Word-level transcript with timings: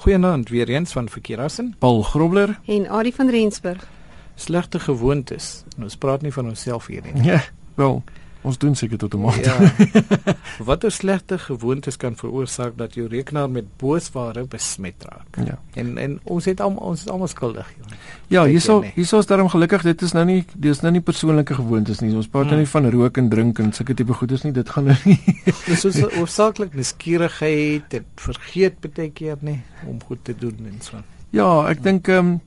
Goeienaand 0.00 0.48
weer 0.48 0.68
eens 0.68 0.92
van 0.92 1.08
Verkeerassen. 1.08 1.74
Paul 1.78 2.02
Grobler 2.02 2.58
en 2.66 2.88
Adie 2.88 3.14
van 3.14 3.30
Rensburg. 3.30 3.88
Slegte 4.34 4.78
gewoontes. 4.78 5.64
Ons 5.82 5.96
praat 5.96 6.22
nie 6.22 6.32
van 6.32 6.48
onsself 6.48 6.86
hier 6.86 7.02
nie. 7.12 7.22
Ja, 7.22 7.42
wel, 7.74 8.02
ons 8.42 8.58
doen 8.58 8.74
seker 8.74 8.98
tot 8.98 9.14
'n 9.16 9.20
mate. 9.20 9.40
Ja. 9.44 10.34
Watter 10.64 10.90
slegte 10.92 11.38
gewoontes 11.38 11.96
kan 11.96 12.16
veroorsaak 12.16 12.76
dat 12.76 12.94
jou 12.94 13.06
rekenaar 13.08 13.50
met 13.50 13.64
boosware 13.76 14.44
besmet 14.44 14.94
raak? 15.04 15.46
Ja. 15.46 15.58
En 15.74 15.98
en 15.98 16.18
ons 16.24 16.44
het 16.44 16.60
al 16.60 16.70
ons 16.76 17.00
is 17.00 17.08
almal 17.08 17.28
skuldig. 17.28 17.68
Joh. 17.78 17.86
Ja, 18.28 18.44
hierso 18.44 18.82
hierso 18.94 19.18
is 19.18 19.26
daarom 19.26 19.48
gelukkig 19.48 19.82
dit 19.82 20.02
is 20.02 20.12
nou 20.12 20.24
nie 20.24 20.44
dis 20.54 20.80
nou 20.80 20.92
nie 20.92 21.00
persoonlike 21.00 21.54
gewoontes 21.54 22.00
nie. 22.00 22.14
Ons 22.16 22.28
praat 22.28 22.44
nou 22.44 22.54
Hmm. 22.54 22.58
nie 22.64 22.68
van 22.68 22.90
rook 22.90 23.16
en 23.18 23.28
drink 23.28 23.58
en 23.58 23.72
sulke 23.72 23.94
tipe 23.94 24.12
goedes 24.12 24.42
nie. 24.42 24.52
Dit 24.52 24.68
gaan 24.70 24.84
nou 24.84 24.96
nie. 25.04 25.20
Dis 25.66 25.80
so 25.80 26.08
oorsaaklik 26.20 26.74
nuuskierigheid 26.74 27.94
en 27.94 28.04
vergeet 28.16 28.80
baie 28.80 29.10
keer 29.10 29.36
nie 29.40 29.60
om 29.86 29.98
goed 30.06 30.24
te 30.24 30.34
doen 30.38 30.56
en 30.66 30.78
so. 30.80 30.96
Ja, 31.30 31.66
ek 31.70 31.82
dink 31.82 32.08
ehm 32.08 32.18
um, 32.26 32.40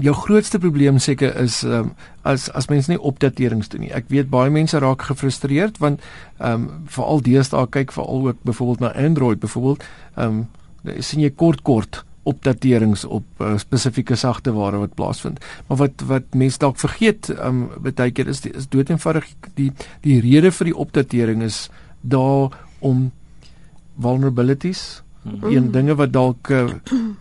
jou 0.00 0.14
grootste 0.14 0.58
probleem 0.58 0.98
seker 0.98 1.34
is 1.36 1.62
ehm 1.62 1.72
um, 1.72 1.94
as 2.22 2.46
as 2.54 2.68
mense 2.70 2.90
nie 2.90 3.00
opdaterings 3.00 3.68
doen 3.68 3.82
nie. 3.82 3.90
Ek 3.92 4.06
weet 4.08 4.30
baie 4.30 4.50
mense 4.50 4.78
raak 4.78 5.02
gefrustreerd 5.02 5.78
want 5.82 6.00
ehm 6.38 6.52
um, 6.52 6.86
veral 6.86 7.20
deesdae 7.20 7.66
kyk 7.70 7.92
veral 7.92 8.28
ook 8.28 8.42
byvoorbeeld 8.42 8.80
na 8.80 8.92
Android 9.06 9.40
byvoorbeeld 9.40 9.84
ehm 10.16 10.44
um, 10.86 10.98
sien 10.98 11.20
jy 11.20 11.30
kort 11.30 11.62
kort 11.62 12.04
opdaterings 12.22 13.04
op 13.04 13.24
uh, 13.40 13.58
spesifieke 13.58 14.16
sagteware 14.16 14.78
wat 14.78 14.94
plaasvind. 14.94 15.42
Maar 15.68 15.78
wat 15.78 16.02
wat 16.06 16.34
mense 16.34 16.58
dalk 16.58 16.78
vergeet 16.78 17.30
ehm 17.30 17.62
um, 17.62 17.92
baie 17.94 18.10
keer 18.10 18.28
is 18.28 18.40
die, 18.40 18.52
is 18.54 18.68
dood 18.68 18.90
eenvoudig 18.90 19.28
die 19.54 19.72
die 20.00 20.20
rede 20.20 20.52
vir 20.52 20.72
die 20.72 20.76
opdatering 20.86 21.42
is 21.42 21.68
daar 22.00 22.50
om 22.80 23.10
vulnerabilities 24.00 25.02
Hmm. 25.22 25.54
een 25.54 25.70
dinge 25.70 25.94
wat 25.94 26.12
dalk 26.12 26.48
uh, 26.48 26.64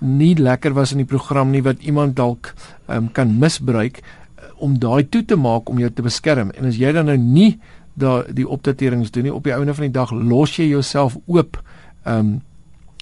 nie 0.02 0.34
lekker 0.36 0.74
was 0.74 0.92
in 0.92 1.04
die 1.04 1.10
program 1.10 1.52
nie 1.54 1.64
wat 1.66 1.82
iemand 1.86 2.16
dalk 2.18 2.54
um, 2.88 3.10
kan 3.12 3.40
misbruik 3.40 4.02
uh, 4.02 4.52
om 4.58 4.80
daai 4.80 5.08
toe 5.10 5.24
te 5.26 5.38
maak 5.38 5.70
om 5.70 5.80
jou 5.80 5.90
te 5.90 6.06
beskerm 6.06 6.52
en 6.58 6.70
as 6.70 6.80
jy 6.82 6.92
dan 6.92 7.10
nou 7.12 7.18
nie 7.18 7.60
daai 7.94 8.34
die 8.34 8.48
opdaterings 8.48 9.12
doen 9.12 9.30
nie 9.30 9.34
op 9.34 9.46
die 9.46 9.54
einde 9.54 9.76
van 9.78 9.88
die 9.88 9.94
dag 9.94 10.12
los 10.12 10.58
jy 10.58 10.72
jouself 10.72 11.18
oop 11.28 11.62
um, 12.06 12.42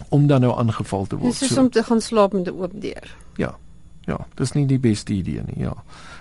om 0.10 0.28
dan 0.28 0.42
nou 0.42 0.54
aangeval 0.56 1.08
te 1.08 1.18
word. 1.20 1.36
Dis 1.36 1.50
soos 1.50 1.58
om 1.60 1.70
te 1.70 1.84
gaan 1.84 2.02
slaap 2.02 2.34
met 2.34 2.48
'n 2.48 2.56
oop 2.56 2.72
deur. 2.74 3.16
ja. 3.36 3.58
Ja, 4.10 4.18
dis 4.40 4.56
nie 4.58 4.66
die 4.70 4.80
beste 4.82 5.14
idee 5.14 5.44
nie, 5.46 5.62
ja. 5.68 5.76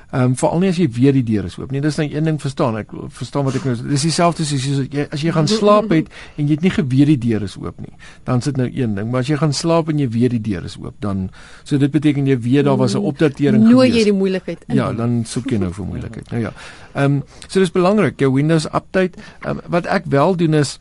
Ehm 0.08 0.30
um, 0.30 0.34
veral 0.40 0.62
nie 0.62 0.70
as 0.72 0.78
jy 0.80 0.86
weer 0.96 1.12
die 1.12 1.24
deur 1.24 1.44
is 1.44 1.58
oop 1.60 1.72
nie. 1.72 1.82
Dis 1.84 1.98
nou 2.00 2.06
een 2.08 2.24
ding 2.24 2.38
verstaan. 2.40 2.78
Ek 2.80 2.94
verstaan 3.12 3.44
wat 3.44 3.58
ek 3.58 3.66
nou 3.68 3.74
dis 3.90 4.06
dieselfde 4.06 4.46
soos 4.48 4.64
as 4.64 4.86
jy 4.88 5.04
as 5.04 5.24
jy 5.24 5.34
gaan 5.36 5.50
slaap 5.50 5.92
het 5.92 6.08
en 6.40 6.48
jy 6.48 6.56
het 6.56 6.64
nie 6.64 6.72
geweet 6.72 7.10
die 7.12 7.18
deur 7.26 7.44
is 7.44 7.58
oop 7.60 7.76
nie. 7.84 7.92
Dan 8.24 8.40
sit 8.44 8.56
nou 8.56 8.70
een 8.72 8.96
ding, 8.96 9.10
maar 9.12 9.20
as 9.20 9.28
jy 9.28 9.36
gaan 9.36 9.52
slaap 9.52 9.92
en 9.92 10.00
jy 10.00 10.08
weet 10.14 10.32
die 10.38 10.40
deur 10.48 10.64
is 10.64 10.78
oop, 10.80 10.96
dan 11.04 11.28
so 11.62 11.76
dit 11.76 11.92
beteken 11.92 12.26
jy 12.26 12.38
weet 12.40 12.64
daar 12.64 12.80
was 12.80 12.96
'n 12.96 13.04
opdatering 13.04 13.62
Nooi 13.68 13.88
jy 13.88 13.92
gewees. 13.92 14.04
die 14.04 14.16
moeilikheid 14.22 14.64
in. 14.68 14.74
Ja, 14.80 14.92
dan 14.92 15.24
soek 15.26 15.50
jy 15.50 15.58
nou 15.58 15.72
vir 15.72 15.84
moeilikheid. 15.84 16.30
Nou 16.30 16.40
ja. 16.42 16.52
Ehm 16.94 17.04
um, 17.04 17.22
so 17.46 17.60
dis 17.60 17.70
belangrik 17.72 18.20
jou 18.20 18.32
Windows 18.32 18.64
update. 18.64 19.20
Um, 19.46 19.60
wat 19.68 19.86
ek 19.86 20.04
wel 20.08 20.36
doen 20.36 20.54
is 20.54 20.78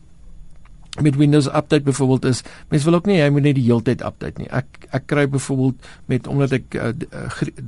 met 1.01 1.15
Windows 1.15 1.47
update 1.47 1.85
byvoorbeeld 1.87 2.25
is 2.25 2.43
mense 2.69 2.85
wil 2.85 2.99
ook 2.99 3.09
nie 3.09 3.19
hy 3.21 3.29
moet 3.33 3.47
net 3.49 3.57
die 3.57 3.67
heeltyd 3.67 4.03
update 4.05 4.41
nie. 4.41 4.49
Ek 4.49 4.87
ek 4.95 5.07
kry 5.09 5.27
byvoorbeeld 5.29 5.89
met 6.11 6.27
omdat 6.27 6.55
ek 6.57 6.77
uh, 6.77 6.93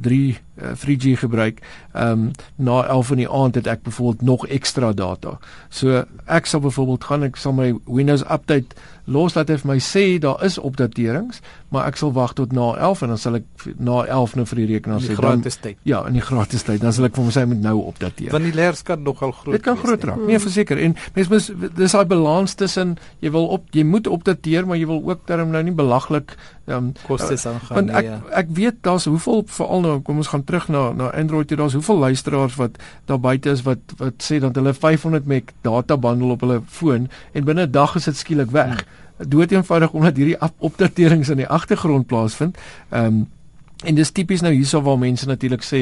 3 0.01 0.21
uh, 0.29 0.37
3G 0.59 1.17
gebruik, 1.19 1.61
ehm 1.93 2.11
um, 2.11 2.31
na 2.55 2.83
11 2.85 3.11
in 3.11 3.17
die 3.23 3.29
aand 3.29 3.55
het 3.55 3.67
ek 3.67 3.83
byvoorbeeld 3.83 4.21
nog 4.21 4.47
ekstra 4.47 4.93
data. 4.93 5.37
So 5.69 6.03
ek 6.25 6.45
sal 6.45 6.59
byvoorbeeld 6.59 7.03
gaan 7.03 7.23
ek 7.23 7.35
sal 7.35 7.53
my 7.53 7.73
Windows 7.85 8.23
update 8.27 8.75
los 9.09 9.33
laat 9.33 9.49
hy 9.49 9.57
vir 9.57 9.69
my 9.71 9.77
sê 9.81 10.03
daar 10.21 10.43
is 10.45 10.57
opdaterings, 10.61 11.41
maar 11.73 11.87
ek 11.89 11.97
sal 12.01 12.11
wag 12.13 12.35
tot 12.37 12.53
na 12.55 12.71
11 12.77 13.01
en 13.05 13.13
dan 13.13 13.21
sal 13.21 13.39
ek 13.39 13.65
na 13.81 14.03
11 14.05 14.35
nou 14.37 14.45
vir 14.51 14.61
die 14.61 14.67
rekenaar 14.73 15.01
sê 15.03 15.17
dan 15.17 15.41
tyd. 15.41 15.79
ja, 15.87 16.03
in 16.07 16.17
die 16.17 16.25
gratis 16.25 16.65
tyd, 16.67 16.81
dan 16.83 16.93
sal 16.95 17.09
ek 17.09 17.17
vir 17.17 17.25
hom 17.25 17.33
sê 17.33 17.45
moet 17.49 17.63
nou 17.63 17.75
opdateer. 17.89 18.31
Want 18.35 18.49
die 18.49 18.55
leers 18.55 18.83
kan 18.85 19.03
nogal 19.05 19.33
groot 19.33 19.57
Dit 19.57 19.65
kan 19.65 19.79
wees, 19.79 19.85
groot 19.87 20.07
raak. 20.11 20.21
Nee, 20.29 20.41
verseker. 20.41 20.81
En 20.85 20.95
mens 21.15 21.33
moet 21.33 21.75
dis 21.79 21.97
daai 21.97 22.05
balans 22.09 22.55
tussen 22.59 22.97
jy 23.23 23.33
wil 23.33 23.49
op 23.57 23.65
jy 23.75 23.85
moet 23.87 24.07
opdateer, 24.07 24.69
maar 24.69 24.77
jy 24.77 24.89
wil 24.89 25.01
ook 25.09 25.25
darm 25.29 25.53
nou 25.55 25.63
nie 25.65 25.75
belaglik 25.75 26.37
ehm 26.69 26.77
um, 26.77 26.93
Kostes 27.07 27.45
aangaan 27.49 27.75
want 27.77 27.93
ek 27.97 28.05
ja. 28.05 28.17
ek 28.41 28.51
weet 28.53 28.81
daar's 28.85 29.07
hoeveel 29.09 29.43
veral 29.49 29.81
nou 29.85 29.95
kom 30.05 30.21
ons 30.21 30.29
gaan 30.29 30.45
terug 30.49 30.69
na 30.73 30.83
na 30.97 31.09
Android 31.13 31.47
toe 31.47 31.57
daar's 31.57 31.77
hoeveel 31.77 31.97
luisteraars 32.05 32.55
wat 32.59 32.77
daar 33.05 33.21
buite 33.21 33.53
is 33.53 33.61
wat 33.67 33.97
wat 33.97 34.25
sê 34.25 34.39
dat 34.41 34.55
hulle 34.57 34.73
500 34.73 35.25
meg 35.25 35.53
data 35.61 35.97
bundle 35.97 36.33
op 36.37 36.45
hulle 36.45 36.61
foon 36.65 37.09
en 37.33 37.49
binne 37.51 37.67
'n 37.67 37.71
dag 37.71 37.95
is 37.95 38.09
dit 38.09 38.17
skielik 38.17 38.51
weg. 38.51 38.85
Hmm. 39.17 39.29
Dood 39.29 39.51
eenvoudig 39.51 39.91
omdat 39.91 40.17
hierdie 40.17 40.37
opdaterings 40.57 41.29
in 41.29 41.37
die 41.37 41.47
agtergrond 41.47 42.07
plaasvind. 42.07 42.57
Ehm 42.89 43.05
um, 43.05 43.27
En 43.87 43.95
dis 43.95 44.09
tipies 44.11 44.41
nou 44.43 44.51
hierso 44.51 44.81
waar 44.83 44.97
mense 44.99 45.27
natuurlik 45.27 45.63
sê, 45.63 45.79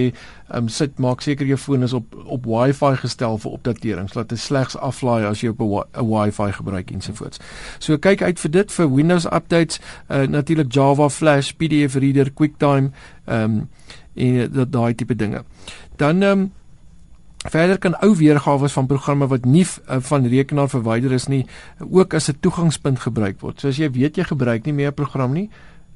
ehm 0.48 0.58
um, 0.58 0.68
sit 0.70 1.00
maak 1.02 1.24
seker 1.26 1.48
jou 1.50 1.58
foon 1.58 1.84
is 1.84 1.94
op 1.98 2.14
op 2.26 2.46
Wi-Fi 2.46 2.94
gestel 3.02 3.40
vir 3.42 3.52
opdaterings, 3.52 4.14
laat 4.14 4.30
dit 4.30 4.40
slegs 4.40 4.78
aflaai 4.78 5.26
as 5.26 5.42
jy 5.42 5.50
op 5.50 5.62
'n 5.62 6.06
Wi-Fi 6.06 6.52
gebruik 6.60 6.92
ensovoorts. 6.92 7.40
So 7.80 7.98
kyk 7.98 8.22
uit 8.22 8.40
vir 8.40 8.52
dit 8.52 8.72
vir 8.72 8.94
Windows 8.94 9.26
updates, 9.26 9.80
uh, 10.10 10.28
natuurlik 10.28 10.74
Java, 10.74 11.10
Flash, 11.10 11.52
PDF 11.52 11.96
Reader, 11.96 12.32
QuickTime, 12.34 12.92
ehm 13.26 13.44
um, 13.44 13.70
en 14.18 14.52
dat 14.52 14.72
daai 14.72 14.96
tipe 14.96 15.16
dinge. 15.16 15.44
Dan 15.96 16.22
ehm 16.22 16.40
um, 16.40 16.52
Verder 17.48 17.78
kan 17.78 17.96
ou 18.02 18.16
weergawe 18.18 18.70
van 18.70 18.88
programme 18.90 19.28
wat 19.28 19.46
nie 19.46 19.64
uh, 19.64 19.98
van 20.00 20.26
rekenaar 20.28 20.70
verwyder 20.70 21.12
is 21.12 21.28
nie 21.28 21.46
ook 21.80 22.14
as 22.14 22.30
'n 22.30 22.38
toegangspunt 22.40 23.00
gebruik 23.00 23.40
word. 23.40 23.60
So 23.62 23.68
as 23.68 23.78
jy 23.78 23.92
weet 23.92 24.18
jy 24.18 24.24
gebruik 24.24 24.66
nie 24.66 24.74
meer 24.74 24.90
'n 24.90 24.94
program 24.94 25.34
nie, 25.34 25.50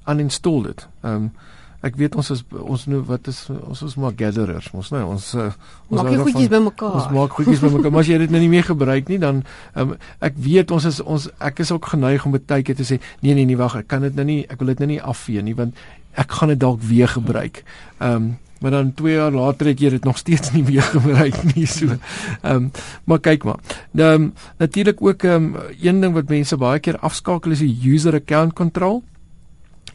uninstall 0.05 0.63
dit. 0.63 0.87
Ehm 1.01 1.13
um, 1.13 1.31
ek 1.81 1.95
weet 1.97 2.15
ons 2.19 2.29
is 2.33 2.43
ons 2.61 2.83
nou 2.91 3.01
wat 3.07 3.27
is 3.31 3.39
ons 3.49 3.81
is 3.87 3.95
maar 4.01 4.13
gatherers, 4.17 4.69
ons 4.77 4.91
nou 4.93 5.01
ons 5.15 5.29
uh, 5.35 5.47
ons 5.89 6.01
Maak 6.01 6.11
goedjies 6.27 6.51
bymekaar. 6.51 6.97
Ons 6.99 7.09
maak 7.15 7.39
goedjies 7.39 7.63
bymekaar, 7.63 7.93
maar 7.95 8.05
as 8.05 8.11
jy 8.11 8.19
dit 8.21 8.33
nou 8.33 8.41
nie 8.43 8.51
meer 8.51 8.67
gebruik 8.67 9.09
nie, 9.09 9.17
dan 9.21 9.41
um, 9.73 9.95
ek 10.21 10.37
weet 10.45 10.73
ons 10.75 10.85
is 10.89 11.01
ons 11.01 11.27
ek 11.41 11.63
is 11.65 11.73
ook 11.73 11.89
geneig 11.95 12.27
om 12.27 12.37
baie 12.37 12.65
keer 12.65 12.77
te 12.77 12.85
sê, 12.87 13.01
nee 13.25 13.33
nee 13.37 13.49
nee, 13.49 13.59
wag, 13.59 13.79
ek 13.81 13.89
kan 13.91 14.05
dit 14.05 14.15
nou 14.17 14.27
nie 14.29 14.43
ek 14.45 14.61
wil 14.61 14.73
dit 14.73 14.85
nou 14.85 14.93
nie 14.93 15.01
afvee 15.01 15.41
nie 15.45 15.57
want 15.57 15.77
ek 16.19 16.37
gaan 16.37 16.51
dit 16.53 16.59
dalk 16.61 16.81
weer 16.85 17.09
gebruik. 17.09 17.65
Ehm 17.99 18.15
um, 18.15 18.31
maar 18.61 18.71
dan 18.71 18.93
2 18.93 19.13
jaar 19.13 19.31
later 19.33 19.71
het 19.71 19.79
jy 19.81 19.89
dit 19.89 20.03
nog 20.03 20.17
steeds 20.17 20.51
nie 20.51 20.63
weer 20.63 20.85
gebruik 20.95 21.37
nie 21.55 21.65
so. 21.65 21.97
Ehm 22.41 22.55
um, 22.55 22.71
maar 23.09 23.19
kyk 23.19 23.43
maar. 23.43 23.57
Nou 23.91 24.13
um, 24.13 24.33
natuurlik 24.57 25.01
ook 25.01 25.23
ehm 25.23 25.55
um, 25.55 25.55
een 25.81 26.01
ding 26.01 26.13
wat 26.13 26.29
mense 26.29 26.57
baie 26.57 26.79
keer 26.79 26.99
afskakel 26.99 27.51
is 27.51 27.65
die 27.65 27.93
user 27.93 28.13
account 28.13 28.53
control. 28.53 29.01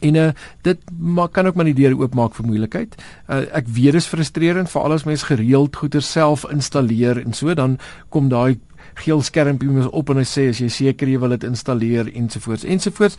En 0.01 0.15
uh, 0.15 0.29
dit 0.63 0.79
maak 0.99 1.33
kan 1.33 1.47
ook 1.47 1.55
maar 1.55 1.69
die 1.71 1.79
deur 1.79 1.97
oopmaak 1.99 2.35
vir 2.37 2.47
moeilikheid. 2.47 2.97
Uh, 3.29 3.45
ek 3.57 3.69
weet 3.73 3.97
dis 3.97 4.11
frustrerend 4.11 4.71
veral 4.71 4.97
as 4.97 5.07
mens 5.09 5.27
gereeld 5.29 5.77
goeder 5.77 6.03
self 6.03 6.45
installeer 6.53 7.23
en 7.23 7.33
so 7.33 7.55
dan 7.55 7.79
kom 8.11 8.29
daai 8.29 8.59
geel 8.97 9.23
skermpie 9.23 9.69
mos 9.69 9.89
op 9.93 10.11
en 10.13 10.21
hy 10.21 10.25
sê 10.29 10.47
as 10.51 10.61
jy 10.63 10.69
seker 10.73 11.11
jy 11.11 11.21
wil 11.21 11.35
dit 11.35 11.45
installeer 11.49 12.09
ensovoorts 12.17 12.65
ensovoorts 12.65 13.19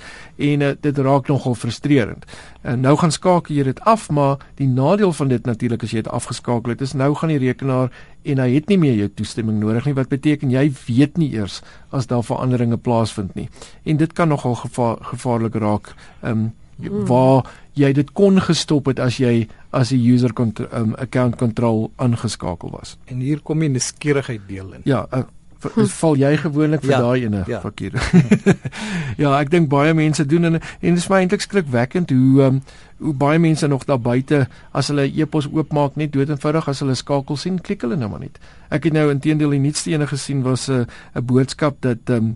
en 0.49 0.65
uh, 0.65 0.73
dit 0.81 1.01
raak 1.05 1.29
nogal 1.29 1.57
frustrerend. 1.59 2.25
En 2.67 2.81
nou 2.81 2.95
gaan 2.99 3.13
skakel 3.13 3.55
jy 3.59 3.67
dit 3.69 3.81
af, 3.89 4.07
maar 4.09 4.41
die 4.57 4.67
nadeel 4.69 5.13
van 5.13 5.31
dit 5.31 5.45
natuurlik 5.45 5.85
as 5.85 5.93
jy 5.93 6.03
dit 6.03 6.11
afgeskakel 6.13 6.73
het 6.73 6.83
is 6.85 6.95
nou 6.97 7.13
gaan 7.15 7.33
die 7.33 7.41
rekenaar 7.43 7.91
en 8.27 8.43
hy 8.43 8.49
het 8.55 8.71
nie 8.71 8.79
meer 8.81 8.97
jou 8.97 9.09
toestemming 9.21 9.59
nodig 9.61 9.87
nie 9.87 9.97
wat 9.97 10.11
beteken 10.11 10.51
jy 10.51 10.67
weet 10.87 11.17
nie 11.21 11.29
eers 11.35 11.61
as 11.95 12.09
daar 12.09 12.25
veranderinge 12.25 12.77
plaasvind 12.77 13.35
nie. 13.37 13.49
En 13.85 13.97
dit 14.01 14.13
kan 14.13 14.29
nogal 14.29 14.57
gevaar, 14.63 14.97
gevaarlik 15.13 15.55
raak. 15.61 15.93
Um, 16.21 16.51
Mm. 16.79 17.05
waar 17.09 17.43
jy 17.73 17.93
dit 17.93 18.11
kon 18.13 18.41
gestop 18.41 18.85
het 18.85 18.99
as 18.99 19.17
jy 19.17 19.47
as 19.71 19.89
die 19.89 20.13
user 20.13 20.33
contr- 20.33 20.67
um, 20.73 20.93
account 20.97 21.35
control 21.35 21.91
aangeskakel 21.95 22.69
was. 22.71 22.97
En 23.05 23.19
hier 23.19 23.39
kom 23.41 23.59
die 23.59 23.69
nuuskierigheid 23.69 24.41
deel 24.47 24.73
in. 24.73 24.81
Ja, 24.83 25.07
uh, 25.13 25.23
v- 25.59 25.87
val 25.89 26.15
jy 26.15 26.37
gewoonlik 26.37 26.81
vir 26.81 26.91
Ja, 26.91 26.99
daai 27.01 27.23
ene 27.25 27.43
ja. 27.47 27.59
fakkier. 27.61 27.93
ja, 29.23 29.33
ek 29.39 29.49
dink 29.49 29.69
baie 29.69 29.93
mense 29.93 30.25
doen 30.25 30.43
en 30.45 30.53
en 30.59 30.61
dit 30.81 30.97
is 30.97 31.09
my 31.09 31.19
eintlik 31.23 31.41
skrikwekkend 31.41 32.09
hoe 32.13 32.43
um, 32.45 32.61
hoe 33.01 33.13
baie 33.13 33.39
mense 33.39 33.67
nog 33.67 33.85
daar 33.85 33.99
buite 34.01 34.47
as 34.73 34.87
hulle 34.87 35.05
e-pos 35.09 35.47
oopmaak 35.51 35.95
net 35.95 36.13
dood 36.13 36.29
eenvoudig 36.29 36.67
as 36.67 36.79
hulle 36.81 36.95
skakel 36.95 37.37
sien, 37.37 37.59
klik 37.61 37.81
hulle 37.85 37.95
nou 37.97 38.09
maar 38.09 38.19
net. 38.25 38.39
Ek 38.69 38.83
het 38.89 38.93
nou 38.93 39.09
intedeel 39.11 39.49
die 39.53 39.59
nuutste 39.59 39.91
ene 39.93 40.07
gesien 40.07 40.41
was 40.43 40.67
'n 40.69 40.73
uh, 40.81 40.85
'n 41.15 41.25
boodskap 41.25 41.81
dat 41.81 42.09
um, 42.09 42.35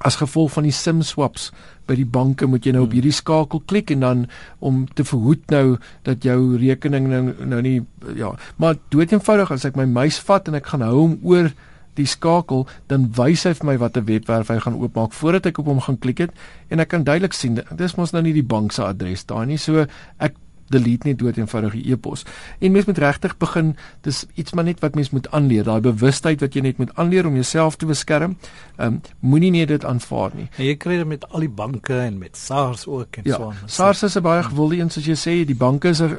as 0.00 0.16
gevolg 0.16 0.52
van 0.52 0.66
die 0.66 0.74
sim 0.74 1.02
swaps 1.02 1.50
by 1.86 1.94
die 1.94 2.08
banke 2.08 2.46
moet 2.50 2.66
jy 2.66 2.72
nou 2.72 2.84
op 2.84 2.88
Hmm. 2.88 2.96
hierdie 2.98 3.12
skakel 3.12 3.62
klik 3.66 3.90
en 3.90 4.00
dan 4.00 4.26
om 4.60 4.86
te 4.94 5.04
verhoed 5.04 5.50
nou 5.50 5.78
dat 6.02 6.24
jou 6.24 6.56
rekening 6.56 7.08
nou 7.08 7.34
nou 7.44 7.60
nie 7.62 7.82
ja 8.16 8.34
maar 8.56 8.76
dood 8.90 9.12
eenvoudig 9.12 9.50
as 9.50 9.64
ek 9.64 9.76
my 9.76 9.84
muis 9.84 10.18
vat 10.18 10.48
en 10.48 10.54
ek 10.54 10.66
gaan 10.66 10.82
hou 10.82 10.94
hom 10.98 11.18
oor 11.22 11.52
die 11.94 12.06
skakel 12.06 12.66
dan 12.88 13.12
wys 13.14 13.44
hy 13.44 13.54
vir 13.54 13.66
my 13.66 13.76
watter 13.78 14.04
webwerf 14.04 14.48
hy 14.50 14.58
gaan 14.58 14.80
oopmaak 14.80 15.12
voordat 15.12 15.46
ek 15.46 15.58
op 15.58 15.66
hom 15.66 15.80
gaan 15.80 15.98
klik 15.98 16.18
het 16.18 16.32
en 16.70 16.80
ek 16.80 16.88
kan 16.88 17.04
duidelik 17.04 17.32
sien 17.32 17.60
dis 17.70 17.96
mos 17.96 18.12
nou 18.12 18.22
nie 18.22 18.34
die 18.34 18.42
bank 18.42 18.72
se 18.72 18.82
adres 18.82 19.24
daai 19.30 19.46
nie 19.46 19.58
so 19.58 19.86
ek 20.18 20.34
delete 20.72 21.08
net 21.08 21.18
dood 21.18 21.36
eenvoudig 21.36 21.72
die 21.72 21.92
e-pos. 21.92 22.24
En 22.58 22.72
mens 22.72 22.86
moet 22.88 22.98
regtig 22.98 23.36
begin, 23.36 23.74
dis 24.06 24.24
iets 24.34 24.52
maar 24.52 24.64
net 24.64 24.80
wat 24.80 24.94
mens 24.94 25.10
moet 25.10 25.30
aanleer, 25.30 25.64
daai 25.64 25.80
bewustheid 25.80 26.40
wat 26.40 26.54
jy 26.54 26.64
net 26.64 26.78
moet 26.78 26.94
aanleer 26.94 27.26
om 27.26 27.34
jouself 27.34 27.76
te 27.76 27.86
beskerm. 27.86 28.36
Ehm 28.76 28.86
um, 28.86 29.00
moenie 29.20 29.50
net 29.50 29.68
dit 29.68 29.84
aanvaar 29.84 30.30
nie. 30.34 30.48
En 30.56 30.64
jy 30.64 30.76
kry 30.76 30.96
dit 30.96 31.06
met 31.06 31.28
al 31.28 31.40
die 31.40 31.48
banke 31.48 31.98
en 31.98 32.18
met 32.18 32.36
SARS 32.36 32.86
ook 32.86 33.16
en 33.16 33.28
ja, 33.28 33.36
so 33.36 33.50
aan. 33.50 33.68
SARS 33.68 34.02
is 34.02 34.16
'n 34.16 34.22
baie 34.22 34.42
gewilde 34.42 34.78
een 34.78 34.90
soos 34.90 35.06
jy 35.06 35.16
sê, 35.16 35.46
die 35.46 35.56
banke 35.56 35.88
is 35.88 36.02
'n 36.02 36.16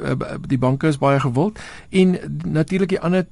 die 0.48 0.58
banke 0.58 0.88
is 0.88 0.98
baie 0.98 1.20
gewild 1.20 1.60
en 1.90 2.18
natuurlik 2.46 2.90
die 2.90 3.00
ander 3.00 3.26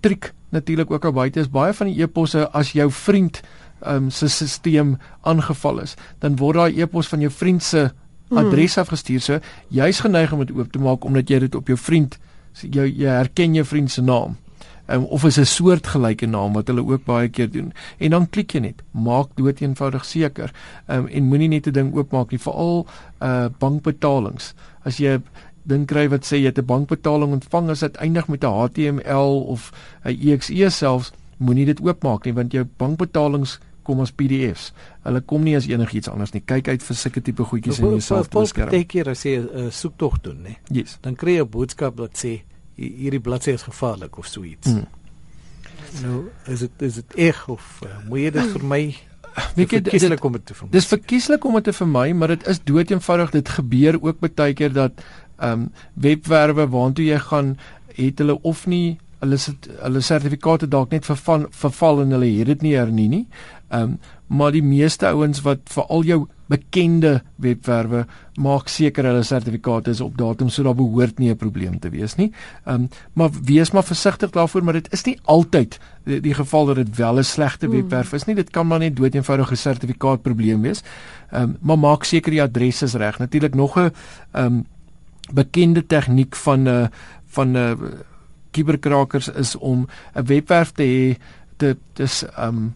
triek 0.00 0.32
natuurlik 0.48 0.90
ook 0.90 1.04
al 1.04 1.12
buite 1.12 1.40
is 1.40 1.50
baie 1.50 1.72
van 1.72 1.86
die 1.86 2.02
e-posse 2.02 2.50
as 2.50 2.72
jou 2.72 2.90
vriend 2.90 3.40
um, 3.86 4.10
se 4.10 4.28
stelsel 4.28 4.96
aangeval 5.20 5.80
is, 5.80 5.94
dan 6.18 6.36
word 6.36 6.56
daai 6.60 6.82
e-pos 6.82 7.08
van 7.08 7.20
jou 7.20 7.32
vriend 7.32 7.62
se 7.62 7.78
hmm. 7.78 8.05
Adres 8.30 8.78
afgestuur. 8.78 9.20
So 9.20 9.38
jy's 9.68 10.00
geneig 10.00 10.32
om 10.32 10.38
dit 10.44 10.56
oop 10.56 10.72
te 10.72 10.78
maak 10.78 11.04
omdat 11.04 11.30
jy 11.30 11.38
dit 11.38 11.54
op 11.54 11.66
jou 11.66 11.78
vriend 11.78 12.18
jou 12.60 12.86
jy 12.86 13.08
herken 13.08 13.54
jou 13.54 13.64
vriend 13.64 13.90
se 13.90 14.02
naam. 14.02 14.36
Um, 14.88 15.04
of 15.10 15.24
is 15.24 15.38
'n 15.38 15.44
soortgelyke 15.44 16.26
naam 16.26 16.52
wat 16.52 16.66
hulle 16.66 16.84
ook 16.86 17.04
baie 17.04 17.28
keer 17.28 17.50
doen. 17.50 17.72
En 17.98 18.10
dan 18.10 18.30
klik 18.30 18.52
jy 18.52 18.60
net, 18.60 18.82
maak 18.90 19.28
dood 19.34 19.60
eenvoudig 19.60 20.04
seker. 20.04 20.52
Um, 20.86 21.06
en 21.06 21.24
moenie 21.24 21.48
net 21.48 21.66
'n 21.66 21.72
ding 21.72 21.94
oopmaak 21.94 22.30
nie, 22.30 22.38
veral 22.38 22.86
uh 23.20 23.48
bankbetalings. 23.58 24.54
As 24.84 24.96
jy 24.96 25.20
ding 25.64 25.86
kry 25.86 26.08
wat 26.08 26.24
sê 26.24 26.38
jy 26.38 26.46
het 26.46 26.58
'n 26.58 26.64
bankbetaling 26.64 27.32
ontvang 27.32 27.70
as 27.70 27.80
dit 27.80 27.96
eindig 27.96 28.28
met 28.28 28.44
'n 28.44 28.46
HTML 28.46 29.44
of 29.46 29.72
'n 30.04 30.08
EXE 30.08 30.70
selfs, 30.70 31.12
moenie 31.36 31.66
dit 31.66 31.80
oopmaak 31.80 32.24
nie 32.24 32.34
want 32.34 32.52
jou 32.52 32.64
bankbetalings 32.76 33.58
kom 33.86 34.02
as 34.02 34.12
PDFs. 34.12 34.72
Hulle 35.06 35.22
kom 35.30 35.46
nie 35.46 35.54
as 35.58 35.68
enigiets 35.70 36.10
anders 36.10 36.34
nie. 36.34 36.42
Kyk 36.42 36.72
uit 36.72 36.84
vir 36.88 36.98
sulke 36.98 37.22
tipe 37.24 37.46
goedjies 37.46 37.80
in 37.82 37.96
jouself 37.96 38.30
te 38.32 38.42
beskerm. 38.42 38.74
Ek 38.74 38.90
keer 38.92 39.12
as 39.14 39.24
jy 39.26 39.38
'n 39.38 39.48
uh, 39.48 39.70
soektog 39.70 40.20
doen, 40.26 40.42
né? 40.42 40.58
Yes. 40.68 40.98
Dan 41.02 41.16
kry 41.16 41.38
jy 41.38 41.46
'n 41.46 41.50
boodskap 41.50 41.98
wat 42.02 42.18
sê 42.18 42.42
hierdie 42.76 43.22
bladsy 43.22 43.54
is 43.56 43.62
gevaarlik 43.62 44.18
of 44.18 44.26
so 44.26 44.44
iets. 44.44 44.68
Hmm. 44.68 44.86
Nou, 46.02 46.28
is 46.46 46.60
dit 46.60 46.82
is 46.82 46.94
dit 46.94 47.14
eg 47.30 47.48
of 47.48 47.80
uh, 47.86 47.92
moet 48.08 48.26
jy 48.26 48.30
dit 48.30 48.50
vir 48.56 48.64
my 48.64 48.82
Weet 49.56 49.72
jy 49.72 49.80
kieslik 49.84 50.24
om 50.24 50.32
dit 50.32 50.44
te 50.48 50.54
vermy? 50.56 50.72
Dis 50.72 50.86
verkieslik 50.88 51.44
om 51.44 51.56
dit 51.58 51.66
te 51.68 51.72
vermy, 51.76 52.10
maar 52.16 52.32
dit 52.32 52.46
is 52.48 52.60
dood 52.64 52.90
eenvoudig. 52.90 53.34
Dit 53.34 53.48
gebeur 53.58 53.98
ook 54.00 54.20
baie 54.24 54.54
keer 54.56 54.72
dat 54.72 55.04
ehm 55.36 55.66
um, 55.66 55.72
webwerwe 56.00 56.64
waartoe 56.72 57.04
jy 57.04 57.18
gaan 57.20 57.56
het 57.96 58.18
hulle 58.18 58.38
of 58.42 58.66
nie 58.66 58.96
hulle 59.20 59.38
sit 59.40 59.68
hulle 59.80 60.02
sertifikate 60.04 60.68
dalk 60.68 60.92
net 60.92 61.06
verval 61.08 61.46
verval 61.50 62.02
en 62.02 62.14
hulle 62.16 62.28
het 62.38 62.52
dit 62.52 62.62
nie 62.62 62.76
hernie 62.76 63.08
nie. 63.08 63.26
Ehm 63.70 63.82
um, 63.82 63.98
maar 64.26 64.50
die 64.50 64.62
meeste 64.62 65.06
ouens 65.06 65.38
wat 65.44 65.60
vir 65.70 65.84
al 65.94 66.02
jou 66.02 66.16
bekende 66.50 67.20
webwerwe 67.38 68.00
maak 68.42 68.66
seker 68.68 69.06
hulle 69.06 69.22
sertifikate 69.22 69.92
is 69.94 70.00
op 70.02 70.16
datum 70.18 70.48
so 70.50 70.66
daar 70.66 70.74
behoort 70.74 71.20
nie 71.22 71.30
'n 71.30 71.36
probleem 71.36 71.78
te 71.78 71.90
wees 71.90 72.16
nie. 72.16 72.32
Ehm 72.64 72.74
um, 72.74 72.88
maar 73.12 73.30
wees 73.44 73.70
maar 73.70 73.84
versigtig 73.84 74.30
daarvoor 74.30 74.64
maar 74.64 74.72
dit 74.72 74.92
is 74.92 75.04
nie 75.04 75.18
altyd 75.24 75.78
die, 76.04 76.20
die 76.20 76.34
geval 76.34 76.66
dat 76.66 76.76
dit 76.76 76.96
wel 76.96 77.18
'n 77.18 77.24
slegte 77.24 77.68
webwerf 77.68 78.12
is 78.12 78.24
nie. 78.24 78.34
Dit 78.34 78.50
kan 78.50 78.66
maar 78.66 78.78
net 78.78 78.96
dood 78.96 79.14
eenvoudige 79.14 79.54
sertifikaat 79.54 80.22
probleem 80.22 80.62
wees. 80.62 80.82
Ehm 81.30 81.42
um, 81.42 81.56
maar 81.60 81.78
maak 81.78 82.04
seker 82.04 82.30
die 82.30 82.42
adres 82.42 82.82
is 82.82 82.94
reg. 82.94 83.18
Natuurlik 83.18 83.54
nog 83.54 83.76
'n 83.76 83.90
ehm 84.32 84.44
um, 84.44 84.66
bekende 85.32 85.86
tegniek 85.86 86.36
van 86.36 86.62
'n 86.62 86.66
uh, 86.66 86.86
van 87.26 87.50
'n 87.50 87.56
uh, 87.56 87.72
kuberkrakers 88.56 89.28
is 89.28 89.54
om 89.56 89.86
'n 90.14 90.26
webwerf 90.32 90.72
te 90.72 90.82
hê 90.82 91.16
te 91.56 91.76
dis 91.94 92.24
um 92.38 92.74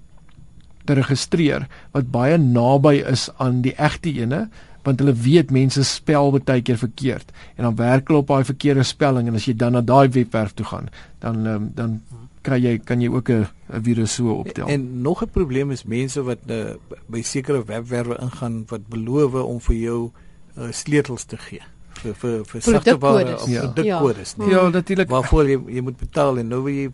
te 0.84 0.96
registreer 0.96 1.68
wat 1.92 2.10
baie 2.10 2.38
naby 2.38 3.02
is 3.06 3.28
aan 3.36 3.62
die 3.62 3.74
egte 3.76 4.12
ene 4.12 4.48
want 4.82 5.02
hulle 5.02 5.12
weet 5.12 5.50
mense 5.52 5.84
spel 5.84 6.32
baie 6.32 6.62
keer 6.62 6.78
verkeerd 6.80 7.32
en 7.56 7.68
dan 7.68 7.76
werk 7.76 8.08
hulle 8.08 8.22
op 8.22 8.32
daai 8.32 8.44
verkeerde 8.44 8.82
spelling 8.82 9.28
en 9.28 9.34
as 9.34 9.46
jy 9.48 9.54
dan 9.54 9.76
na 9.76 9.80
daai 9.80 10.08
webwerf 10.08 10.54
toe 10.56 10.66
gaan 10.66 10.88
dan 11.20 11.46
um, 11.46 11.70
dan 11.74 12.00
kry 12.42 12.56
jy 12.64 12.78
kan 12.78 13.00
jy 13.00 13.10
ook 13.12 13.28
'n 13.30 13.46
virus 13.84 14.14
so 14.14 14.32
optel. 14.32 14.66
En, 14.66 14.72
en 14.72 15.02
nog 15.02 15.22
'n 15.22 15.30
probleem 15.30 15.70
is 15.70 15.84
mense 15.84 16.22
wat 16.22 16.38
uh, 16.48 16.74
by 17.06 17.22
sekere 17.22 17.64
webwerwe 17.64 18.16
ingaan 18.20 18.64
wat 18.68 18.88
beloof 18.88 19.34
om 19.34 19.60
vir 19.60 19.76
jou 19.76 20.10
uh, 20.56 20.72
sleutels 20.72 21.24
te 21.24 21.36
gee 21.36 21.60
vir 22.02 22.14
vir 22.22 22.36
vir 22.50 22.62
sagteware 22.66 23.34
of 23.36 23.48
ja. 23.50 23.64
produkkodes 23.66 24.36
nie. 24.40 24.50
Ja, 24.52 24.68
natuurlik. 24.72 25.10
Waarvoor 25.12 25.50
jy 25.50 25.58
jy 25.76 25.82
moet 25.86 25.98
betaal 26.00 26.40
en 26.42 26.48
nou 26.52 26.62
wil 26.66 26.76
jy 26.76 26.86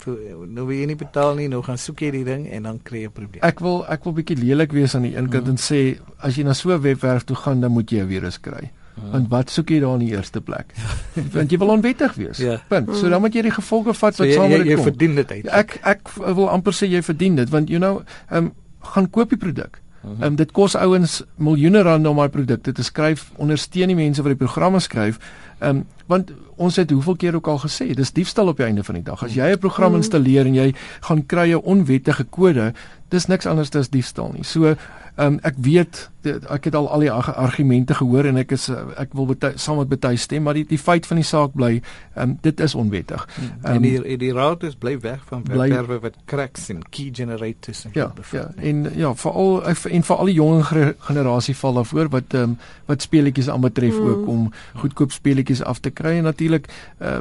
nou 0.46 0.66
wil 0.68 0.74
jy 0.76 0.88
nie 0.92 0.98
betaal 1.00 1.36
nie, 1.40 1.48
nou 1.52 1.62
gaan 1.66 1.78
soek 1.80 2.02
jy 2.06 2.10
die 2.18 2.24
ding 2.26 2.48
en 2.52 2.70
dan 2.70 2.80
kry 2.82 3.04
jy 3.04 3.12
'n 3.12 3.16
probleem. 3.20 3.44
Ek 3.46 3.62
wil 3.64 3.84
ek 3.88 4.04
wil 4.04 4.16
bietjie 4.18 4.38
lelik 4.40 4.72
wees 4.72 4.94
aan 4.94 5.06
die 5.08 5.14
een 5.16 5.30
kant 5.30 5.46
mm. 5.46 5.54
en 5.54 5.62
sê 5.68 5.98
as 6.18 6.36
jy 6.36 6.44
na 6.44 6.54
so 6.54 6.72
'n 6.72 6.82
webwerf 6.82 7.24
toe 7.24 7.36
gaan, 7.36 7.60
dan 7.60 7.72
moet 7.72 7.90
jy 7.90 8.02
'n 8.02 8.08
virus 8.08 8.40
kry. 8.40 8.70
Mm. 8.96 9.10
Want 9.12 9.28
wat 9.28 9.50
soek 9.52 9.68
jy 9.68 9.80
daar 9.80 9.98
in 9.98 10.06
die 10.06 10.12
eerste 10.16 10.40
plek? 10.40 10.72
Want 11.36 11.50
jy 11.52 11.58
wil 11.60 11.68
onwettig 11.68 12.14
wees. 12.16 12.38
Ja. 12.40 12.56
Punt. 12.68 12.94
So 12.96 13.08
dan 13.12 13.20
moet 13.20 13.34
jy 13.36 13.42
die 13.42 13.52
gevolge 13.52 13.92
vat 13.92 14.16
so 14.16 14.24
wat 14.24 14.32
saam 14.32 14.48
met 14.48 14.64
dit 14.64 14.72
kom. 14.72 14.84
Jy 14.84 14.86
verdien 14.88 15.14
dit 15.14 15.32
uit. 15.32 15.48
Ek 15.52 15.76
ek 15.84 16.14
wil 16.16 16.48
amper 16.48 16.72
sê 16.72 16.88
jy 16.88 17.02
verdien 17.04 17.36
dit 17.36 17.52
want 17.52 17.68
you 17.68 17.78
know, 17.82 18.00
ehm 18.30 18.48
um, 18.48 18.54
gaan 18.86 19.10
koop 19.10 19.34
die 19.34 19.38
produk. 19.38 19.80
Ehm 20.06 20.22
um, 20.22 20.36
dit 20.38 20.52
kos 20.52 20.76
ouens 20.78 21.22
miljoene 21.36 21.82
rande 21.82 22.08
om 22.08 22.16
daai 22.16 22.30
produkte 22.30 22.72
te 22.72 22.82
skryf, 22.82 23.30
ondersteun 23.42 23.90
die 23.90 23.98
mense 23.98 24.22
wat 24.22 24.36
die 24.36 24.44
programme 24.44 24.80
skryf. 24.80 25.18
Ehm 25.58 25.76
um, 25.76 25.84
want 26.06 26.30
ons 26.56 26.76
het 26.76 26.90
hoeveel 26.90 27.16
keer 27.16 27.34
ook 27.34 27.48
al 27.50 27.58
gesê, 27.58 27.88
dis 27.94 28.12
diefstal 28.12 28.48
op 28.48 28.56
die 28.56 28.66
einde 28.66 28.84
van 28.86 28.94
die 28.94 29.02
dag. 29.02 29.22
As 29.22 29.34
jy 29.34 29.50
'n 29.52 29.58
program 29.58 29.90
mhm. 29.90 30.02
installeer 30.02 30.46
en 30.46 30.54
jy 30.54 30.74
gaan 31.00 31.26
kry 31.26 31.50
'n 31.52 31.62
onwettige 31.62 32.24
kode, 32.24 32.72
dis 33.08 33.26
niks 33.26 33.46
anders 33.46 33.74
as 33.74 33.90
diefstal 33.90 34.30
nie. 34.32 34.44
So 34.44 34.76
um, 35.16 35.38
ek 35.42 35.54
weet 35.64 36.06
ek 36.26 36.64
het 36.64 36.74
al 36.74 36.88
al 36.90 37.04
die 37.04 37.10
argumente 37.12 37.94
gehoor 37.94 38.26
en 38.26 38.40
ek 38.40 38.50
is 38.56 38.66
eh, 38.72 38.80
ek 38.98 39.12
wil 39.14 39.28
bety, 39.30 39.52
saam 39.60 39.78
met 39.78 39.92
baie 40.02 40.18
stem 40.18 40.42
maar 40.46 40.58
die 40.58 40.64
die 40.66 40.78
feit 40.80 41.06
van 41.06 41.20
die 41.20 41.26
saak 41.26 41.54
bly 41.54 41.76
ehm 41.76 42.22
um, 42.22 42.34
dit 42.42 42.60
is 42.60 42.74
onwettig. 42.74 43.26
Um, 43.38 43.76
en 43.76 43.82
die 43.84 44.16
die 44.18 44.32
routers 44.34 44.74
bly 44.74 44.96
weg 45.04 45.22
van 45.28 45.44
webwerwe 45.46 46.00
wat 46.02 46.18
cracks 46.24 46.68
en 46.74 46.82
key 46.90 47.10
generators 47.14 47.84
en 47.86 47.94
ja, 47.94 48.10
ja 48.32 48.48
en 48.56 48.86
ja 48.96 49.14
veral 49.14 49.62
en 49.70 50.08
vir 50.08 50.16
al 50.16 50.32
die 50.32 50.38
jonger 50.38 50.94
generasie 51.08 51.56
val 51.56 51.80
daarvoor 51.82 52.12
wat 52.18 52.34
ehm 52.34 52.56
um, 52.56 52.58
wat 52.86 53.02
speletjies 53.02 53.48
aan 53.50 53.60
betref 53.60 53.94
mm. 53.98 54.10
ook 54.10 54.28
om 54.28 54.50
goedkoop 54.82 55.12
speletjies 55.12 55.62
af 55.62 55.80
te 55.80 55.90
kry 55.90 56.18
en 56.18 56.30
natuurlik 56.30 56.68
uh, 57.00 57.18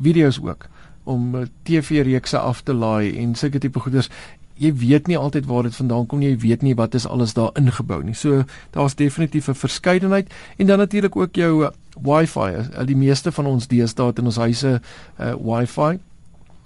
video's 0.00 0.40
ook 0.42 0.68
om 1.08 1.34
uh, 1.34 1.46
TV-reekse 1.68 2.38
af 2.38 2.62
te 2.62 2.74
laai 2.76 3.16
en 3.18 3.34
sulke 3.34 3.60
tipe 3.62 3.80
goeders 3.80 4.10
jy 4.58 4.72
weet 4.74 5.06
nie 5.06 5.18
altyd 5.18 5.46
waar 5.46 5.68
dit 5.68 5.76
vandaan 5.76 6.06
kom 6.06 6.18
nie. 6.18 6.32
Jy 6.32 6.38
weet 6.42 6.64
nie 6.66 6.74
wat 6.78 6.96
is 6.98 7.06
alles 7.06 7.34
daar 7.38 7.54
ingebou 7.58 8.00
nie. 8.02 8.14
So 8.18 8.42
daar's 8.74 8.98
definitief 8.98 9.48
'n 9.48 9.54
verskeidenheid 9.54 10.26
en 10.58 10.66
dan 10.66 10.78
natuurlik 10.78 11.16
ook 11.16 11.34
jou 11.34 11.64
uh, 11.64 11.70
Wi-Fi. 12.02 12.50
Uh, 12.50 12.86
die 12.86 12.96
meeste 12.96 13.32
van 13.32 13.46
ons 13.46 13.66
deesdae 13.66 14.12
in 14.18 14.24
ons 14.24 14.36
huise 14.36 14.80
uh, 15.20 15.34
Wi-Fi 15.38 15.98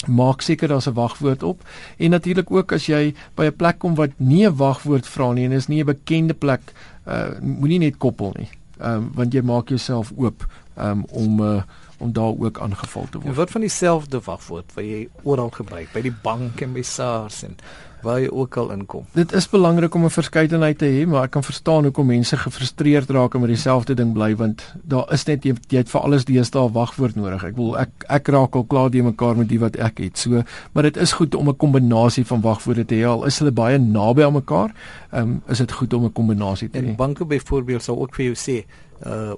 maak 0.06 0.43
seker 0.43 0.69
daar's 0.69 0.89
'n 0.89 0.94
wagwoord 0.94 1.43
op 1.43 1.62
en 1.99 2.11
natuurlik 2.11 2.50
ook 2.50 2.73
as 2.73 2.87
jy 2.87 3.15
by 3.35 3.44
'n 3.44 3.56
plek 3.56 3.79
kom 3.79 3.94
wat 3.94 4.11
nie 4.17 4.47
'n 4.47 4.56
wagwoord 4.56 5.06
vra 5.06 5.33
nie 5.33 5.44
en 5.44 5.53
is 5.53 5.69
nie 5.69 5.83
'n 5.83 5.87
bekende 5.87 6.35
plek 6.35 6.61
uh, 7.06 7.39
moenie 7.41 7.79
net 7.79 7.99
koppel 7.99 8.35
nie. 8.39 8.49
Ehm 8.81 8.94
um, 8.94 9.11
want 9.15 9.33
jy 9.33 9.43
maak 9.43 9.69
jouself 9.69 10.12
oop 10.17 10.46
um, 10.79 11.05
om 11.11 11.41
uh, 11.41 11.63
om 12.03 12.13
daar 12.13 12.35
ook 12.39 12.61
aangeval 12.61 13.06
te 13.11 13.19
word. 13.19 13.31
En 13.31 13.39
wat 13.39 13.51
van 13.51 13.61
dieselfde 13.61 14.21
wagwoord 14.25 14.75
wat 14.75 14.85
jy 14.85 15.09
oral 15.23 15.51
gebruik 15.55 15.93
by 15.94 16.03
die 16.05 16.15
bank 16.23 16.61
en 16.65 16.75
by 16.77 16.82
SARS 16.87 17.43
en 17.47 17.56
waar 18.03 18.19
jy 18.21 18.29
ook 18.35 18.56
al 18.56 18.73
inkom. 18.75 19.05
Dit 19.15 19.32
is 19.32 19.47
belangrik 19.49 19.94
om 19.94 20.05
'n 20.05 20.11
verskeidenheid 20.11 20.79
te 20.79 20.87
hê, 20.87 21.06
maar 21.06 21.25
ek 21.25 21.31
kan 21.31 21.44
verstaan 21.44 21.85
hoekom 21.85 22.06
mense 22.06 22.37
gefrustreerd 22.37 23.11
raak 23.11 23.35
en 23.35 23.41
met 23.41 23.49
dieselfde 23.49 23.94
ding 23.94 24.13
bly 24.13 24.37
want 24.37 24.75
daar 24.82 25.13
is 25.13 25.25
net 25.25 25.44
jy, 25.44 25.55
jy 25.69 25.77
het 25.77 25.91
vir 25.91 26.01
alles 26.01 26.25
deesdae 26.25 26.73
wagwoord 26.73 27.15
nodig. 27.15 27.44
Ek 27.44 27.56
wil 27.56 27.79
ek 27.79 27.91
ek 28.09 28.29
raak 28.29 28.55
al 28.55 28.65
klaar 28.65 28.91
die 28.91 29.03
mekaar 29.03 29.37
met 29.37 29.49
die 29.49 29.61
wat 29.61 29.77
ek 29.77 29.99
het. 29.99 30.19
So, 30.19 30.43
maar 30.73 30.82
dit 30.82 30.97
is 30.97 31.13
goed 31.13 31.35
om 31.35 31.49
'n 31.49 31.56
kombinasie 31.56 32.27
van 32.27 32.41
wagwoorde 32.41 32.85
te 32.85 32.94
hê. 32.94 33.06
Al 33.06 33.25
is 33.25 33.39
hulle 33.39 33.53
baie 33.53 33.79
naby 33.79 34.23
aan 34.23 34.32
mekaar, 34.32 34.75
um, 35.13 35.43
is 35.49 35.59
dit 35.59 35.73
goed 35.73 35.93
om 35.94 36.05
'n 36.05 36.13
kombinasie 36.13 36.71
te 36.71 36.79
hê. 36.79 36.87
En 36.87 36.97
banke 36.97 37.25
byvoorbeeld 37.25 37.82
sou 37.82 37.99
ook 37.99 38.15
vir 38.15 38.25
jou 38.25 38.35
sê 38.35 38.65
uh 39.06 39.32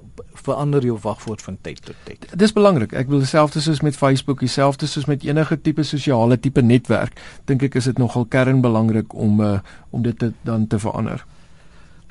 verander 0.45 0.83
jou 0.85 0.97
wagwoord 1.01 1.41
van 1.41 1.57
tyd 1.61 1.79
tot 1.81 1.95
tyd. 2.03 2.25
Dis 2.37 2.53
belangrik. 2.53 2.91
Ek 2.93 3.07
wil 3.09 3.19
dieselfde 3.23 3.61
soos 3.61 3.81
met 3.81 3.97
Facebook, 3.97 4.39
dieselfde 4.39 4.85
soos 4.87 5.05
met 5.09 5.23
enige 5.23 5.57
tipe 5.61 5.83
sosiale 5.83 6.37
tipe 6.39 6.61
netwerk, 6.61 7.17
dink 7.49 7.63
ek 7.63 7.75
is 7.75 7.87
dit 7.89 7.97
nogal 7.97 8.25
kernbelangrik 8.25 9.13
om 9.13 9.41
uh 9.41 9.59
om 9.89 10.03
dit 10.03 10.17
te, 10.19 10.33
dan 10.43 10.67
te 10.67 10.79
verander. 10.79 11.25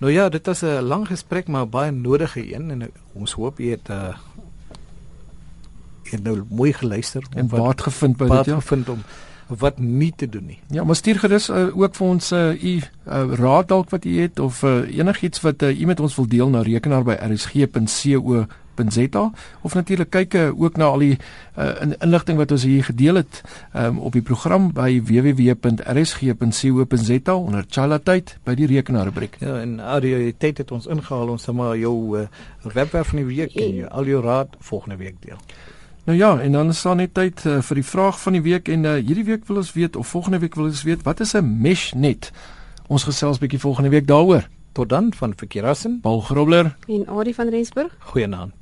Nou 0.00 0.12
ja, 0.12 0.28
dit 0.28 0.46
was 0.46 0.62
'n 0.62 0.82
lang 0.82 1.06
gesprek 1.06 1.48
maar 1.48 1.68
baie 1.68 1.90
nodige 1.90 2.54
een 2.54 2.70
en 2.70 2.90
ons 3.12 3.32
hoop 3.32 3.58
jy 3.58 3.70
het 3.70 3.88
uh 3.88 4.16
het 6.10 6.22
nou 6.22 6.42
mooi 6.48 6.72
geluister 6.72 7.24
en 7.34 7.48
wat 7.48 7.80
gevind 7.80 8.16
by 8.16 8.28
dit 8.28 8.44
ja. 8.44 8.54
Gevind 8.54 8.88
om 8.88 9.04
wat 9.48 9.78
nie 9.78 10.12
te 10.16 10.28
doen 10.28 10.46
nie. 10.46 10.58
Ja, 10.70 10.84
maar 10.84 10.96
stuur 10.96 11.18
gerus 11.18 11.48
uh, 11.48 11.76
ook 11.76 11.94
vir 11.94 12.06
ons 12.06 12.32
uh, 12.32 12.62
u 12.62 12.74
uh, 12.76 12.82
raad 13.34 13.68
dalk 13.68 13.90
wat 13.90 14.04
u 14.04 14.20
het 14.20 14.38
of 14.38 14.62
uh, 14.62 14.98
enigiets 14.98 15.40
wat 15.40 15.62
uh, 15.62 15.80
u 15.80 15.86
met 15.86 16.00
ons 16.00 16.16
wil 16.16 16.28
deel 16.28 16.48
na 16.48 16.62
rekenaar 16.62 17.04
by 17.04 17.16
rsg.co 17.20 18.46
www.rsg.co.za 18.74 19.32
of 19.62 19.74
natuurlik 19.74 20.10
kyk 20.10 20.34
ook 20.56 20.76
na 20.76 20.84
al 20.84 20.98
die 20.98 21.18
uh, 21.58 21.72
inligting 22.00 22.38
wat 22.38 22.50
ons 22.50 22.62
hier 22.62 22.84
gedeel 22.84 23.14
het 23.14 23.42
um, 23.76 23.98
op 23.98 24.12
die 24.12 24.22
program 24.22 24.72
by 24.72 25.02
www.rsg.co.za 25.02 26.42
onder 27.34 27.64
Chala 27.68 27.98
tyd 27.98 28.38
by 28.44 28.54
die 28.54 28.66
rekenaarrubriek. 28.66 29.36
Ja, 29.40 29.60
en 29.60 29.80
audio 29.80 30.32
tyd 30.38 30.58
het 30.58 30.70
ons 30.70 30.86
ingehaal 30.86 31.28
ons 31.36 31.42
sal 31.42 31.54
maar 31.54 31.76
jou 31.78 32.18
uh, 32.18 32.26
webwerf 32.74 33.08
van 33.12 33.18
die 33.22 33.30
week 33.30 33.54
en 33.54 33.74
jou 33.82 33.88
al 33.90 34.04
jou 34.04 34.22
raad 34.24 34.48
volgende 34.60 34.96
week 35.00 35.16
deel. 35.22 35.38
Nou 36.04 36.18
ja, 36.18 36.40
en 36.40 36.52
dan 36.52 36.68
is 36.68 36.82
daar 36.82 36.96
net 36.96 37.14
tyd 37.16 37.44
uh, 37.48 37.60
vir 37.64 37.78
die 37.80 37.84
vraag 37.84 38.18
van 38.20 38.34
die 38.36 38.42
week 38.44 38.68
en 38.68 38.84
uh, 38.84 38.98
hierdie 39.00 39.24
week 39.24 39.46
wil 39.48 39.62
ons 39.62 39.72
weet 39.72 39.96
of 39.96 40.10
volgende 40.12 40.38
week 40.42 40.54
wil 40.54 40.68
ons 40.68 40.82
weet 40.84 41.02
wat 41.02 41.20
is 41.24 41.32
'n 41.32 41.60
mesh 41.60 41.92
net? 41.92 42.32
Ons 42.92 43.04
gesels 43.08 43.38
bietjie 43.38 43.60
volgende 43.60 43.88
week 43.88 44.06
daaroor. 44.06 44.48
Tot 44.72 44.88
dan 44.88 45.12
van 45.14 45.32
Verkeerassen, 45.36 46.00
Paul 46.00 46.20
Grobler 46.20 46.76
En 46.88 47.06
Adie 47.08 47.34
van 47.34 47.48
Rensburg. 47.48 47.96
goeienaand. 47.98 48.54